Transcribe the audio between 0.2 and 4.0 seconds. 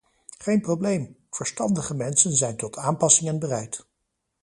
Geen probleem: verstandige mensen zijn tot aanpassingen bereid.